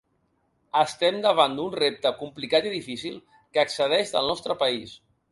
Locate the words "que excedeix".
3.57-4.15